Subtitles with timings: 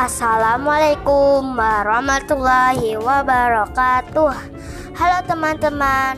[0.00, 4.32] Assalamualaikum warahmatullahi wabarakatuh.
[4.96, 6.16] Halo teman-teman,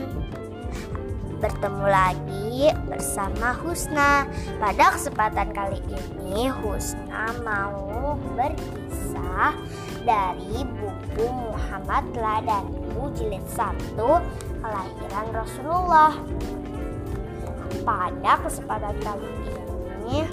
[1.43, 4.23] bertemu lagi bersama Husna.
[4.63, 9.51] Pada kesempatan kali ini, Husna mau berkisah
[10.07, 12.87] dari buku Muhammad Ladani
[13.19, 13.99] jilid 1
[14.63, 16.15] kelahiran Rasulullah.
[17.83, 19.27] Pada kesempatan kali
[20.07, 20.23] ini,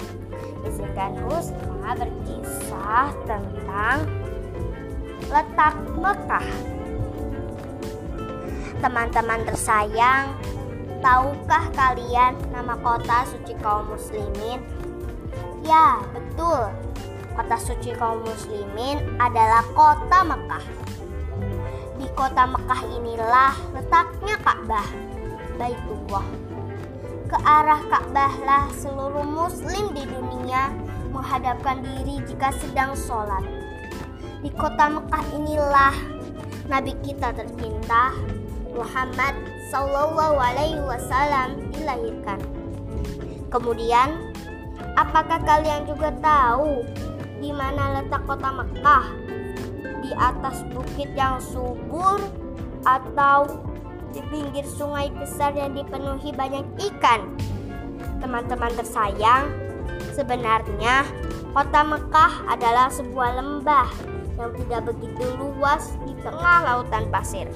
[0.65, 4.05] izinkan Husna berkisah tentang
[5.31, 6.47] letak Mekah.
[8.81, 10.33] Teman-teman tersayang,
[11.05, 14.59] tahukah kalian nama kota suci kaum muslimin?
[15.61, 16.73] Ya, betul.
[17.37, 20.65] Kota suci kaum muslimin adalah kota Mekah.
[22.01, 24.89] Di kota Mekah inilah letaknya Ka'bah,
[25.61, 26.25] Baitullah.
[27.31, 30.67] Ke arah Ka'bah lah seluruh muslim di dunia
[31.15, 33.39] menghadapkan diri jika sedang sholat.
[34.43, 35.95] Di kota Mekah inilah
[36.67, 38.11] Nabi kita tercinta
[38.75, 39.31] Muhammad
[39.71, 42.43] Sallallahu Alaihi Wasallam dilahirkan.
[43.47, 44.35] Kemudian,
[44.99, 46.83] apakah kalian juga tahu
[47.39, 49.07] di mana letak kota Mekah?
[50.03, 52.19] Di atas bukit yang subur
[52.83, 53.70] atau
[54.11, 57.31] di pinggir sungai besar yang dipenuhi banyak ikan?
[58.19, 59.49] Teman-teman tersayang,
[60.11, 61.07] sebenarnya
[61.55, 63.89] kota Mekah adalah sebuah lembah
[64.37, 67.47] yang tidak begitu luas di tengah lautan pasir.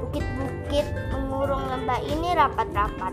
[0.00, 3.12] Bukit-bukit mengurung lembah ini rapat-rapat.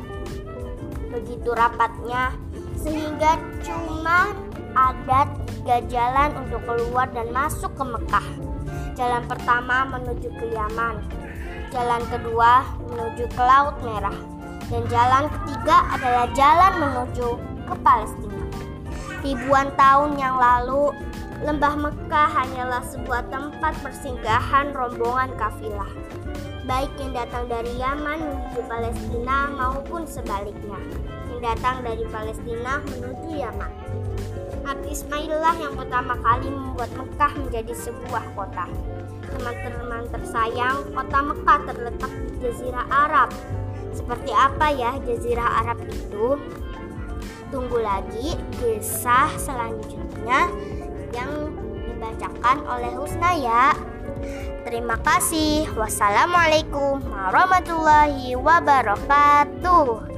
[1.14, 2.34] Begitu rapatnya
[2.80, 4.34] sehingga cuma
[4.74, 8.28] ada tiga jalan untuk keluar dan masuk ke Mekah.
[8.94, 11.02] Jalan pertama menuju ke Yaman,
[11.74, 14.14] jalan kedua menuju ke Laut Merah,
[14.70, 17.28] dan jalan ketiga adalah jalan menuju
[17.66, 18.46] ke Palestina.
[19.26, 20.94] Ribuan tahun yang lalu,
[21.42, 25.90] lembah Mekah hanyalah sebuah tempat persinggahan rombongan kafilah,
[26.70, 30.78] baik yang datang dari Yaman menuju Palestina maupun sebaliknya,
[31.34, 33.74] yang datang dari Palestina menuju Yaman.
[34.62, 38.70] Nabi Ismaillah yang pertama kali membuat Mekah menjadi sebuah kota.
[39.34, 43.30] Teman-teman tersayang, kota Mekah terletak di Jazirah Arab.
[43.94, 46.38] Seperti apa ya Jazirah Arab itu?
[47.50, 50.50] Tunggu lagi kisah selanjutnya
[51.14, 51.54] yang
[51.86, 53.74] dibacakan oleh Husna ya.
[54.64, 55.70] Terima kasih.
[55.76, 60.13] Wassalamualaikum warahmatullahi wabarakatuh.